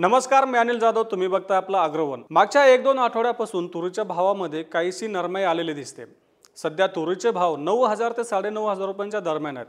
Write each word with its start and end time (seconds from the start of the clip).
नमस्कार 0.00 0.44
मी 0.44 0.58
अनिल 0.58 0.78
जाधव. 0.78 1.02
तुम्ही 1.02 1.26
बघता 1.28 1.56
आपलं 1.56 1.78
अग्रवन. 1.78 2.22
मागच्या 2.30 2.64
एक 2.66 2.82
दोन 2.82 2.98
आठवड्यापासून 2.98 3.66
तुरीच्या 3.66 4.04
भावामध्ये 4.04 4.62
काहीशी 4.62 5.06
नरमाई 5.06 5.42
आलेली 5.42 5.72
दिसते. 5.72 6.04
सध्या 6.56 6.86
तुरीचे 6.86 7.30
भाव 7.30 7.56
नऊ 7.56 7.84
हजार 7.84 8.12
ते 8.12 8.24
साडेनऊ 8.24 8.66
हजार 8.66 8.86
रुपयांच्या 8.86 9.20
दरम्यान 9.20 9.56
आहेत. 9.56 9.66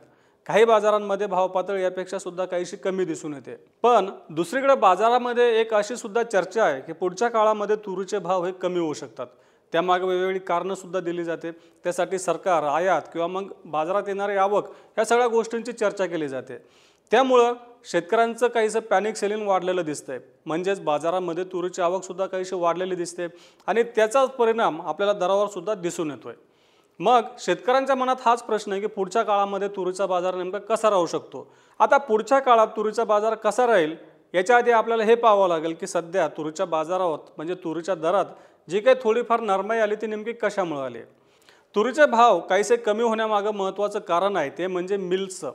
काही 0.48 0.66
बाजारांमध्ये 0.66 1.28
भाव 1.28 1.48
पातळी 1.48 1.84
यापेक्षा 1.84 2.20
सुद्धा 2.20 2.46
काहीशी 2.46 2.78
कमी 2.78 3.06
दिसून 3.06 3.34
येते. 3.34 3.56
पण 3.84 4.10
दुसरीकडे 4.30 4.76
बाजारामध्ये 4.76 5.60
एक 5.62 5.74
अशी 5.74 5.96
सुद्धा 5.96 6.24
चर्चा 6.24 6.64
आहे 6.64 6.82
की 6.82 6.94
पुढच्या 6.94 7.28
काळामध्ये 7.28 7.76
तुरीचे 7.76 8.20
भाव 8.20 8.46
हे 8.46 8.52
कमी 8.52 8.80
होऊ 8.80 8.94
शकतात. 8.94 9.28
त्यामागे 9.72 10.06
वेगवेगळी 10.06 10.40
कारणं 10.40 10.76
सुद्धा 10.76 11.00
दिली 11.00 11.24
जाते. 11.24 11.52
त्यासाठी 11.84 12.20
सरकार 12.20 12.64
आयात 12.64 13.02
किंवा 13.14 13.28
मग 13.28 13.52
बाजारात 13.66 14.04
येणारी 14.08 14.36
आवक 14.36 14.68
ह्या 14.68 15.06
सगळ्या 15.06 15.28
गोष्टींची 15.28 15.72
चर्चा 15.72 16.06
केली 16.06 16.28
जाते. 16.28 16.58
त्यामुळं 17.12 17.54
शेतकऱ्यांचं 17.86 18.48
काहीसं 18.48 18.80
पॅनिक 18.80 19.16
सेलिंग 19.16 19.48
वाढलेलं 19.48 19.86
दिसतंय. 19.86 20.20
म्हणजेच 20.46 20.82
बाजारामध्ये 20.84 21.44
तुरीची 21.44 21.82
आवकसुद्धा 21.82 22.26
काहीशी 22.26 22.56
वाढलेली 22.56 22.96
दिसते 22.96 23.28
आणि 23.68 23.84
त्याचाच 23.96 24.30
परिणाम 24.30 24.82
आपल्याला 24.82 25.14
दरावर 25.14 25.48
सुद्धा 25.48 25.74
दिसून 25.74 26.12
येतोय. 26.12 26.34
मग 27.00 27.22
शेतकऱ्यांच्या 27.40 27.96
मनात 27.96 28.16
हाच 28.26 28.44
प्रश्न 28.44 28.72
आहे 28.72 28.82
की 28.82 28.88
पुढच्या 28.88 29.24
काळामध्ये 29.24 29.68
तुरीचा 29.68 30.06
बाजार 30.06 30.36
नेमका 30.36 30.58
कसा 30.60 30.90
राहू 30.90 31.06
शकतो? 31.06 31.48
आता 31.80 31.98
पुढच्या 31.98 32.40
काळात 32.40 32.68
तुरीचा 32.68 33.04
बाजार 33.04 33.36
कसा 33.36 33.68
राहील? 33.68 33.96
याच्या 34.34 34.58
आधी 34.58 34.72
आपल्याला 34.72 35.04
हे 35.04 35.16
पाहावं 35.16 35.48
लागेल 35.48 35.74
की 35.74 35.88
सध्या 35.88 36.28
तुरीच्या 36.28 36.66
बाजारावर 36.66 37.18
म्हणजे 37.38 37.56
तुरीच्या 37.64 37.96
दरात 37.96 38.26
जी 38.68 38.80
काही 38.80 38.96
थोडीफार 39.04 39.40
नरमाई 39.40 39.80
आली 39.80 39.96
ती 39.96 40.08
नेमकी 40.08 40.34
कशामुळे 40.34 40.82
आली 40.82 41.00
तुरीचे 41.76 42.06
भाव 42.06 42.40
काहीसे 42.40 42.76
कमी 42.76 43.04
होण्यामागं 43.04 43.54
महत्त्वाचं 43.54 44.00
कारण 44.00 44.36
आहे 44.38 44.50
ते 44.50 44.68
म्हणजे 44.68 44.98
मिल्सचं 44.98 45.52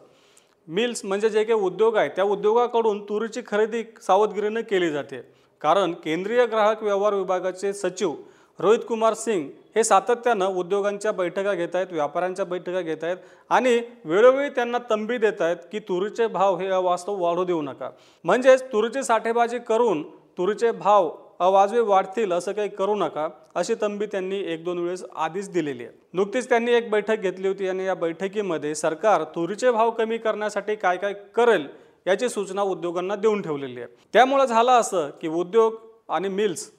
मिल्स 0.68 1.04
म्हणजे 1.04 1.28
जे 1.28 1.44
काही 1.44 1.60
उद्योग 1.60 1.96
आहे 1.96 2.08
त्या 2.08 2.24
उद्योगाकडून 2.24 3.02
तुरीची 3.08 3.40
खरेदी 3.46 3.82
सावधगिरीने 4.02 4.62
केली 4.62 4.90
जाते. 4.90 5.20
कारण 5.62 5.92
केंद्रीय 6.04 6.44
ग्राहक 6.46 6.82
व्यवहार 6.82 7.14
विभागाचे 7.14 7.72
सचिव 7.72 8.14
रोहित 8.58 8.80
कुमार 8.88 9.14
सिंग 9.14 9.48
हे 9.76 9.84
सातत्यानं 9.84 10.54
उद्योगांच्या 10.58 11.12
बैठका 11.12 11.52
घेत 11.54 11.74
आहेत 11.74 11.92
व्यापाऱ्यांच्या 11.92 12.44
बैठका 12.44 12.80
घेत 12.80 13.04
आहेत 13.04 13.16
आणि 13.50 13.80
वेळोवेळी 14.04 14.48
त्यांना 14.48 14.78
तंबी 14.90 15.18
देत 15.18 15.40
आहेत 15.40 15.56
की 15.72 15.78
तुरीचे 15.78 16.26
भाव 16.26 16.56
हे 16.56 16.68
अवास्तव 16.68 17.22
वाढू 17.22 17.44
देऊ 17.44 17.62
नका. 17.62 17.90
म्हणजेच 18.24 18.62
तुरीची 18.72 19.02
साठेबाजी 19.02 19.58
करून 19.58 20.02
तुरीचे 20.38 20.70
भाव 20.70 21.10
अवाजवी 21.40 21.80
वाढतील 21.80 22.32
असं 22.32 22.52
काही 22.52 22.68
करू 22.68 22.94
नका 22.94 23.28
अशी 23.54 23.74
तंबी 23.80 24.06
त्यांनी 24.06 24.38
एक 24.52 24.64
दोन 24.64 24.78
वेळेस 24.78 25.04
आधीच 25.16 25.50
दिलेली 25.50 25.84
आहे. 25.84 25.92
नुकतीच 26.12 26.48
त्यांनी 26.48 26.72
एक 26.72 26.90
बैठक 26.90 27.16
घेतली 27.16 27.48
होती 27.48 27.68
आणि 27.68 27.86
या 27.86 27.94
बैठकीमध्ये 27.94 28.74
सरकार 28.74 29.24
तुरीचे 29.24 29.70
भाव 29.70 29.90
कमी 29.90 30.18
करण्यासाठी 30.18 30.76
काय 30.76 30.96
काय 30.96 31.14
करेल 31.34 31.66
याची 32.06 32.28
सूचना 32.28 32.62
उद्योगांना 32.62 33.16
देऊन 33.16 33.42
ठेवलेली 33.42 33.80
आहे. 33.80 33.88
त्यामुळं 34.12 34.44
झालं 34.44 34.72
असं 34.72 35.10
की 35.20 35.28
उद्योग 35.28 35.74
आणि 36.08 36.28
मिल्स 36.28 36.70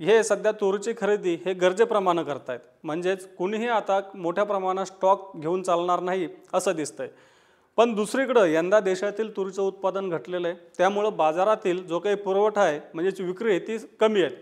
हे 0.00 0.22
सध्या 0.24 0.52
तुरीची 0.52 0.92
खरेदी 1.00 1.34
हे 1.44 1.52
गरजेप्रमाणे 1.52 2.22
करतायत. 2.24 2.60
म्हणजेच 2.84 3.26
कुणीही 3.36 3.68
आता 3.68 4.00
मोठ्या 4.14 4.44
प्रमाणात 4.44 4.86
स्टॉक 4.86 5.32
घेऊन 5.36 5.62
चालणार 5.62 6.00
नाही 6.00 6.28
असं 6.54 6.72
दिसतंय. 6.72 7.08
पण 7.80 7.94
दुसरीकडं 7.94 8.46
यंदा 8.46 8.78
देशातील 8.80 9.28
तुरीचं 9.36 9.62
उत्पादन 9.62 10.08
घटलेलं 10.08 10.48
आहे. 10.48 10.56
त्यामुळं 10.78 11.16
बाजारातील 11.16 11.82
जो 11.86 11.98
काही 11.98 12.16
पुरवठा 12.16 12.62
आहे 12.62 12.80
म्हणजेच 12.94 13.20
विक्री 13.20 13.50
आहे 13.50 13.58
ती 13.58 13.76
कमी 14.00 14.22
आहे 14.22 14.34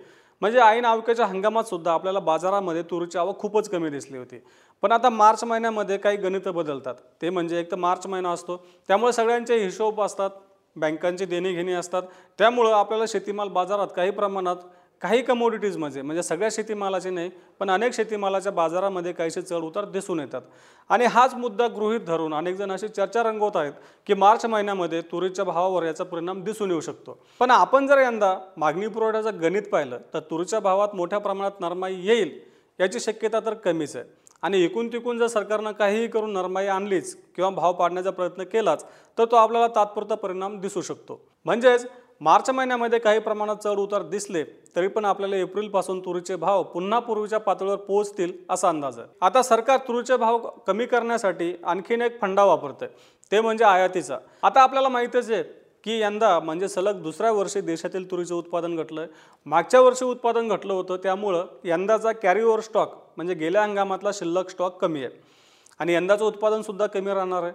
म्हणजे 0.43 0.59
ऐन 0.59 0.85
आवकेच्या 0.85 1.27
हंगामात 1.27 1.65
सुद्धा 1.65 1.93
आपल्याला 1.93 2.19
बाजारामध्ये 2.19 2.83
तुरीची 2.83 3.19
आवक 3.19 3.39
खूपच 3.39 3.69
कमी 3.69 3.91
दिसली 3.91 4.19
होती. 4.19 4.41
पण 4.83 4.93
आता 4.93 5.09
मार्च 5.09 5.45
महिन्यामध्ये 5.45 5.99
काही 5.99 6.17
गणितं 6.17 6.55
बदलतात. 6.55 6.95
ते 7.23 7.31
म्हणजे 7.31 7.61
एक 7.61 7.71
तर 7.71 7.77
मार्च 7.77 8.07
महिना 8.07 8.31
असतो. 8.31 8.57
त्यामुळे 8.89 9.13
सगळ्यांचे 9.13 9.59
हिशोब 9.59 10.01
असतात. 10.01 10.31
बँकांची 10.77 11.25
देणीघेणी 11.25 11.73
असतात. 11.73 12.03
त्यामुळं 12.39 12.73
आपल्याला 12.73 13.05
शेतीमाल 13.09 13.49
बाजारात 13.49 13.89
काही 13.97 14.11
प्रमाणात 14.11 14.57
काही 15.03 15.23
कमोडिटीजमध्ये 15.23 16.03
म्हणजे 16.03 16.23
सगळ्या 16.23 16.49
शेतीमालाचे 16.53 17.11
नाही 17.11 17.31
पण 17.61 17.71
अनेक 17.71 17.93
शेतीमालाच्या 17.95 18.53
बाजारामध्ये 18.53 19.13
काहीसे 19.13 19.43
चढ 19.43 19.63
उतार 19.65 19.85
दिसून 19.85 20.21
येतात. 20.21 20.43
आणि 20.91 21.05
हाच 21.05 21.35
मुद्दा 21.35 21.67
गृहीत 21.67 22.01
धरून 22.01 22.35
अनेक 22.35 22.57
जण 22.57 22.73
अशी 22.73 22.89
चर्चा 22.89 23.23
रंगवत 23.23 23.57
आहेत 23.57 23.73
की 24.07 24.15
मार्च 24.15 24.47
महिन्यामध्ये 24.47 25.01
तुरीच्या 25.13 25.45
भावावर 25.45 25.83
याचा 25.83 26.05
परिणाम 26.05 26.43
दिसून 26.45 26.71
येऊ 26.71 26.81
शकतो. 26.81 27.19
पण 27.41 27.51
आपण 27.51 27.87
जर 27.87 27.99
यंदा 27.99 28.37
मागणी 28.57 28.87
पुरवठ्याचं 28.87 29.41
गणित 29.43 29.69
पाहिलं 29.73 29.99
तर 30.15 30.21
तुरीच्या 30.21 30.61
भावात 30.61 30.95
मोठ्या 30.95 31.19
प्रमाणात 31.19 31.61
नरमाई 31.61 32.01
येईल 32.03 32.39
याची 32.79 33.01
शक्यता 33.01 33.41
तर 33.41 33.55
कमीच 33.55 33.97
आहे. 33.97 34.05
आणि 34.43 34.63
एकूण 34.65 34.89
तिकून 34.89 35.19
जर 35.19 35.27
सरकारनं 35.27 35.73
काहीही 35.73 36.07
करून 36.09 36.33
नरमाई 36.33 36.67
आणलीच 36.67 37.17
किंवा 37.37 37.51
भाव 37.51 37.73
पाडण्याचा 37.73 38.11
प्रयत्न 38.11 38.43
केलाच 38.43 38.85
तर 39.19 39.25
तो 39.25 39.37
आपल्याला 39.37 39.67
तात्पुरता 39.67 40.15
परिणाम 40.15 40.59
दिसू 40.61 40.83
शकतो. 40.83 41.21
म्हणजेच 41.45 41.87
मार्च 42.21 42.49
महिन्यामध्ये 42.51 42.99
काही 42.99 43.19
प्रमाणात 43.19 43.57
चढ 43.65 43.79
उतार 43.79 44.03
दिसले 44.03 44.43
तरी 44.77 44.89
पण 44.89 45.05
आपल्याला 45.05 45.37
एप्रिलपासून 45.37 46.01
तुरीचे 46.05 46.37
भाव 46.37 46.63
पुन्हा 46.63 46.99
पूर्वीच्या 46.99 47.39
पातळीवर 47.41 47.77
पोहोचतील 47.77 48.33
असा 48.51 48.69
अंदाज 48.69 48.99
आहे. 48.99 49.09
आता 49.21 49.43
सरकार 49.43 49.79
तुरीचे 49.89 50.17
भाव 50.17 50.39
कमी 50.67 50.87
करण्यासाठी 50.87 51.53
आणखीन 51.65 52.03
एक 52.03 52.21
फंडा 52.21 52.45
वापरतंय 52.45 52.89
ते 53.33 53.41
म्हणजे 53.41 53.65
आयातीचा. 53.65 54.19
आता 54.43 54.63
आपल्याला 54.63 54.89
माहीतच 54.89 55.31
आहे 55.31 55.43
की 55.85 56.01
यंदा 56.01 56.39
म्हणजे 56.41 56.69
सलग 56.69 57.03
दुसऱ्या 57.03 57.31
वर्षी 57.33 57.61
देशातील 57.61 58.11
तुरीचं 58.11 58.35
उत्पादन 58.35 58.77
घटलं 58.77 59.01
आहे 59.01 59.11
मागच्या 59.47 59.81
वर्षी 59.81 60.05
उत्पादन 60.05 60.49
घटलं 60.49 60.73
होतं 60.73 60.97
त्यामुळं 61.03 61.47
यंदाचा 61.65 62.13
कॅरी 62.13 62.63
स्टॉक 62.63 62.95
म्हणजे 63.17 63.35
गेल्या 63.35 63.63
हंगामातला 63.63 64.11
शिल्लक 64.15 64.51
स्टॉक 64.51 64.81
कमी 64.81 65.05
आहे. 65.05 65.15
आणि 65.81 65.95
यंदाचं 65.95 66.25
उत्पादनसुद्धा 66.25 66.87
कमी 66.87 67.15
राहणार 67.15 67.43
आहे. 67.43 67.53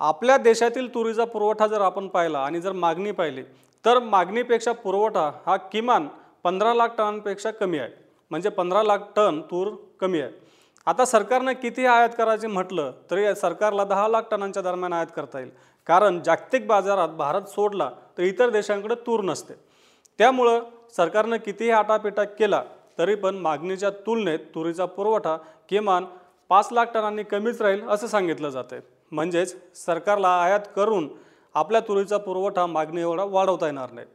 आपल्या 0.00 0.36
देशातील 0.36 0.94
तुरीचा 0.94 1.24
पुरवठा 1.24 1.66
जर 1.66 1.80
आपण 1.80 2.06
पाहिला 2.08 2.38
आणि 2.38 2.60
जर 2.60 2.72
मागणी 2.72 3.10
पाहिली 3.12 3.42
तर 3.84 3.98
मागणीपेक्षा 3.98 4.72
पुरवठा 4.72 5.30
हा 5.46 5.56
किमान 5.72 6.08
पंधरा 6.44 6.74
लाख 6.74 6.88
टनांपेक्षा 6.98 7.50
कमी 7.50 7.78
आहे. 7.78 7.90
म्हणजे 8.30 8.48
पंधरा 8.48 8.82
लाख 8.82 8.98
टन 9.16 9.40
तूर 9.50 9.68
कमी 10.00 10.20
आहे. 10.20 10.30
आता 10.86 11.04
सरकारनं 11.04 11.52
किती 11.52 11.86
आयात 11.86 12.10
करायचे 12.18 12.46
म्हटलं 12.46 12.92
तरी 13.10 13.34
सरकारला 13.36 13.84
दहा 13.84 14.06
लाख 14.08 14.22
टनांच्या 14.30 14.62
दरम्यान 14.62 14.92
आयात 14.92 15.06
करता 15.16 15.38
येईल. 15.38 15.50
कारण 15.86 16.20
जागतिक 16.24 16.66
बाजारात 16.66 17.08
भारत 17.08 17.48
सोडला 17.48 17.90
तर 18.18 18.22
इतर 18.22 18.50
देशांकडे 18.50 18.94
तूर 19.06 19.20
नसते. 19.24 19.54
त्यामुळं 20.18 20.60
सरकारनं 20.96 21.36
कितीही 21.36 21.70
आटापिटा 21.70 22.24
केला 22.24 22.62
तरी 22.98 23.14
पण 23.14 23.36
मागणीच्या 23.36 23.90
तुलनेत 24.06 24.38
तुरीचा 24.54 24.84
पुरवठा 24.86 25.36
किमान 25.68 26.04
पाच 26.50 26.68
लाख 26.72 26.86
टनांनी 26.94 27.22
कमीच 27.22 27.60
राहील 27.62 27.88
असं 27.88 28.06
सांगितलं 28.06 28.48
जातं 28.50 28.78
म्हणजेच 29.12 29.54
सरकारला 29.76 30.28
आयात 30.40 30.60
करून 30.76 31.08
आपल्या 31.54 31.80
तुरीचा 31.80 32.16
पुरवठा 32.16 32.66
मागणी 32.66 33.00
एवढा 33.00 33.24
वाढवता 33.24 33.66
येणार 33.66 33.90
नाही. 33.92 34.06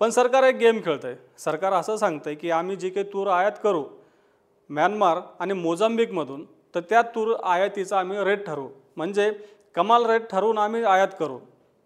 पण 0.00 0.10
सरकार 0.10 0.42
एक 0.42 0.56
गेम 0.56 0.80
खेळतंय. 0.84 1.14
सरकार 1.38 1.72
असं 1.72 1.96
सांगतं 1.96 2.30
आहे 2.30 2.34
की 2.36 2.50
आम्ही 2.50 2.76
जी 2.76 2.90
काही 2.90 3.06
तूर 3.12 3.26
आयात 3.26 3.52
करू 3.62 3.84
म्यानमार 4.70 5.20
आणि 5.40 5.52
मोझांबिकमधून 5.52 6.44
तर 6.74 6.80
त्या 6.80 7.02
तूर 7.14 7.34
आयातीचा 7.44 7.98
आम्ही 7.98 8.24
रेट 8.24 8.46
ठरवू. 8.46 8.68
म्हणजे 8.96 9.30
कमाल 9.74 10.06
रेट 10.06 10.30
ठरवून 10.30 10.58
आम्ही 10.58 10.84
आयात 10.84 11.08
करू. 11.18 11.38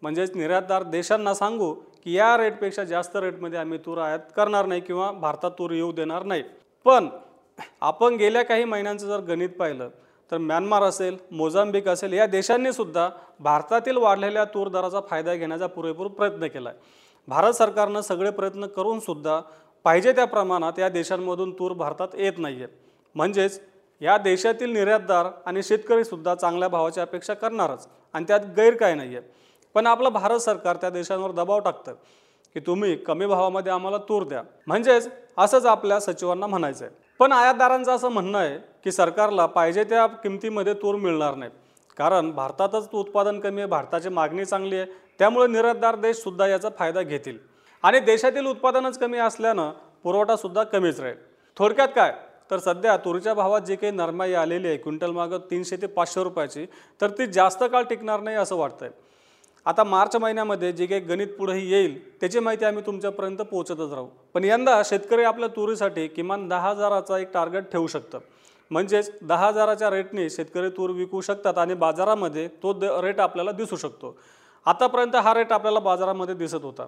म्हणजेच 0.02 0.36
निर्यातदार 0.36 0.82
देशांना 0.82 1.34
सांगू 1.34 1.72
की 2.04 2.12
या 2.12 2.36
रेटपेक्षा 2.36 2.84
जास्त 2.84 3.16
रेटमध्ये 3.16 3.58
आम्ही 3.58 3.78
तूर 3.78 3.98
आयात 3.98 4.18
करणार 4.36 4.66
नाही 4.66 4.80
किंवा 4.80 5.10
भारतात 5.12 5.50
तूर 5.58 5.70
येऊ 5.70 5.92
देणार 5.92 6.22
नाही. 6.22 6.42
पण 6.86 7.08
आपण 7.80 8.14
गेल्या 8.14 8.42
काही 8.42 8.64
महिन्यांचं 8.64 9.06
जर 9.06 9.20
गणित 9.20 9.48
पाहिलं 9.48 9.88
तर 10.30 10.38
म्यानमार 10.38 10.82
असेल 10.82 11.16
मोझांबिक 11.30 11.88
असेल 11.88 12.12
या 12.12 12.26
देशांनीसुद्धा 12.26 13.08
भारतातील 13.41 13.96
वाढलेल्या 13.96 14.44
तूर 14.44 14.68
दराचा 14.68 15.00
फायदा 15.00 15.34
घेण्याचा 15.34 15.66
पुरेपूर 15.66 16.06
प्रयत्न 16.06 16.46
केला 16.46 16.68
आहे 16.68 16.78
भारत 17.28 17.52
सरकारनं 17.52 18.00
सगळे 18.00 18.30
प्रयत्न 18.30 18.66
करून 18.66 19.00
सुद्धा 19.00 19.41
पाहिजे 19.84 20.12
त्या 20.12 20.24
प्रमाणात 20.24 20.78
या 20.78 20.88
देशांमधून 20.88 21.52
तूर 21.52 21.72
भारतात 21.72 22.08
येत 22.14 22.38
नाही 22.38 22.62
आहे 22.62 22.66
म्हणजेच 23.14 23.60
या 24.00 24.16
देशातील 24.18 24.72
निर्यातदार 24.72 25.26
आणि 25.46 25.62
शेतकरीसुद्धा 25.62 26.34
चांगल्या 26.34 26.68
भावाची 26.68 27.00
अपेक्षा 27.00 27.34
करणारच 27.34 27.86
आणि 28.14 28.24
त्यात 28.28 28.41
गैर 28.56 28.76
काय 28.76 28.94
नाही 28.94 29.16
आहे 29.16 29.28
पण 29.74 29.86
आपलं 29.86 30.08
भारत 30.08 30.38
सरकार 30.38 30.76
त्या 30.76 30.91
देशांवर 30.91 31.30
दबाव 31.30 31.58
टाकतं 31.58 31.94
की 32.54 32.60
तुम्ही 32.60 32.97
कमी 32.97 33.26
भावामध्ये 33.26 33.72
आम्हाला 33.72 33.98
तूर 33.98 34.24
द्या. 34.24 34.42
म्हणजेच 34.66 35.09
असंच 35.38 35.66
आपल्या 35.66 36.00
सचिवांना 36.00 36.47
म्हणायचं 36.47 36.84
आहे 36.84 36.94
पण 37.20 37.32
आयातदारांचं 37.32 37.92
असं 37.92 38.08
म्हणणं 38.08 38.38
आहे 38.38 38.56
की 38.84 38.92
सरकारला 38.92 39.46
पाहिजे 39.46 39.82
त्या 39.84 40.06
किमतीमध्ये 40.06 40.74
तूर 40.74 40.94
मिळणार 40.94 41.34
नाही 41.34 41.50
कारण 41.96 42.30
भारतातच 42.32 42.88
उत्पादन 42.92 43.40
कमी 43.40 43.60
आहे 43.60 43.70
भारताची 43.70 44.08
मागणी 44.08 44.44
चांगली 44.44 44.76
आहे 44.76 44.86
त्यामुळे 45.18 45.46
निर्यातदार 45.46 45.96
देशसुद्धा 45.96 46.46
याचा 46.46 46.68
फायदा 46.78 47.02
घेतील. 47.02 47.38
आणि 47.84 48.00
देशातील 48.00 48.46
उत्पादनच 48.46 48.98
कमी 48.98 49.18
असल्यानं 49.18 49.70
पुरवठासुद्धा 50.04 50.62
कमीच 50.62 51.00
राहील. 51.00 51.16
थोडक्यात 51.56 51.88
काय? 51.88 52.12
तर 52.50 52.58
सध्या 52.58 52.96
तुरीच्या 52.96 53.34
भावात 53.34 53.60
जी 53.60 53.76
काही 53.76 53.92
नरमाई 53.92 54.32
आलेली 54.34 54.68
आहे 54.68 54.76
क्विंटल 54.76 55.10
मागं 55.10 55.38
तीनशे 55.50 55.76
ते 55.76 55.86
पाचशे 55.86 56.22
रुपयाची 56.24 56.66
तर 57.00 57.10
ती 57.10 57.26
जास्त 57.26 57.64
काळ 57.64 57.82
टिकणार 57.82 58.20
नाही 58.20 58.36
असं 58.36 58.56
वाटतंय. 58.56 58.88
आता 59.66 59.84
मार्च 59.84 60.16
महिन्यामध्ये 60.16 60.72
जे 60.72 60.86
काही 60.86 61.01
गणित 61.01 61.28
पुढेही 61.39 61.71
येईल 61.72 61.98
त्याची 62.21 62.39
माहिती 62.39 62.65
आम्ही 62.65 62.83
तुमच्यापर्यंत 62.86 63.39
पोहोचतच 63.39 63.92
राहू. 63.92 64.07
पण 64.34 64.45
यंदा 64.45 64.80
शेतकरी 64.84 65.22
आपल्या 65.22 65.48
तुरीसाठी 65.48 66.07
किमान 66.09 66.48
दहा 66.48 66.71
हजाराचा 66.71 67.18
एक 67.18 67.33
टार्गेट 67.34 67.71
ठेवू 67.72 67.86
शकतं 67.86 68.18
म्हणजेच 68.71 69.10
दहा 69.22 69.47
हजाराच्या 69.47 69.91
रेटने 69.91 70.28
शेतकरी 70.30 70.68
तूर 70.68 70.91
विकू 70.91 71.21
शकतात 71.21 71.59
आणि 71.59 71.74
बाजारामध्ये 71.74 72.47
तो 72.62 72.72
द 72.72 72.84
रेट 73.03 73.21
आपल्याला 73.21 73.53
दिसू 73.53 73.77
शकतो. 73.77 74.16
आतापर्यंत 74.66 75.16
हा 75.16 75.34
रेट 75.34 75.53
आपल्याला 75.53 75.78
बाजारामध्ये 75.78 76.34
दिसत 76.34 76.63
होता. 76.63 76.86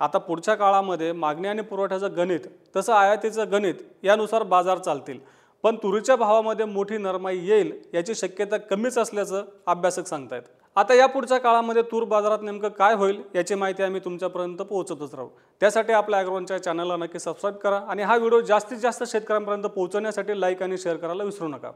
आता 0.00 0.18
पुढच्या 0.18 0.54
काळामध्ये 0.54 1.12
मागणी 1.12 1.48
आणि 1.48 1.62
पुरवठ्याचं 1.62 2.16
गणित 2.16 2.46
तसं 2.76 2.92
आयातीचं 2.92 3.50
गणित 3.52 3.74
यानुसार 4.02 4.42
बाजार 4.42 4.78
चालतील. 4.78 5.18
पण 5.64 5.76
तुरीच्या 5.76 6.16
भावामध्ये 6.16 6.64
मोठी 6.64 6.98
नरमाई 6.98 7.38
येईल 7.38 7.72
याची 7.94 8.14
शक्यता 8.14 8.56
कमीच 8.56 8.98
असल्याचं 8.98 9.44
अभ्यासक 9.66 10.06
सांगतायत. 10.06 10.42
आता 10.76 10.94
या 10.94 11.06
पुढच्या 11.06 11.38
काळामध्ये 11.38 11.82
तूर 11.82 12.04
बाजारात 12.04 12.42
नेमकं 12.42 12.68
काय 12.68 12.94
होईल 12.94 13.20
याची 13.34 13.54
माहिती 13.54 13.82
आम्ही 13.82 14.00
तुमच्यापर्यंत 14.04 14.58
पोहोचतच 14.58 15.14
राहू. 15.14 15.28
त्यासाठी 15.60 15.92
आपल्या 15.92 16.18
ॲग्रोनच्या 16.20 16.62
चॅनलला 16.62 16.96
नक्की 16.96 17.18
सबस्क्राईब 17.18 17.56
करा 17.56 17.80
आणि 17.88 18.02
हा 18.02 18.16
व्हिडिओ 18.16 18.40
जास्तीत 18.40 18.78
जास्त 18.78 19.04
शेतकऱ्यांपर्यंत 19.06 19.64
पोहोचवण्यासाठी 19.64 20.40
लाईक 20.40 20.62
आणि 20.62 20.78
शेअर 20.78 20.96
करायला 20.96 21.24
विसरू 21.24 21.48
नका. 21.48 21.70